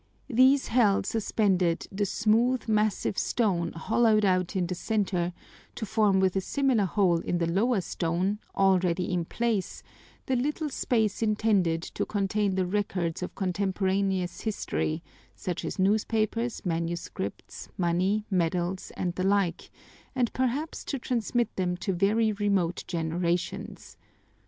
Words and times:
These 0.31 0.69
held 0.69 1.05
suspended 1.05 1.85
the 1.91 2.07
smooth, 2.07 2.67
massive 2.67 3.19
stone 3.19 3.71
hollowed 3.73 4.25
out 4.25 4.55
in 4.55 4.65
the 4.65 4.73
center 4.73 5.31
to 5.75 5.85
form 5.85 6.19
with 6.19 6.35
a 6.35 6.41
similar 6.41 6.85
hole 6.85 7.19
in 7.19 7.37
the 7.37 7.45
lower 7.45 7.81
stone, 7.81 8.39
already 8.55 9.13
in 9.13 9.25
place, 9.25 9.83
the 10.25 10.35
little 10.35 10.71
space 10.71 11.21
intended 11.21 11.83
to 11.83 12.03
contain 12.03 12.55
the 12.55 12.65
records 12.65 13.21
of 13.21 13.35
contemporaneous 13.35 14.41
history, 14.41 15.03
such 15.35 15.63
as 15.63 15.77
newspapers, 15.77 16.65
manuscripts, 16.65 17.69
money, 17.77 18.25
medals, 18.31 18.91
and 18.97 19.13
the 19.13 19.23
like, 19.23 19.69
and 20.15 20.33
perhaps 20.33 20.83
to 20.85 20.97
transmit 20.97 21.55
them 21.57 21.77
to 21.77 21.93
very 21.93 22.31
remote 22.31 22.83
generations. 22.87 23.97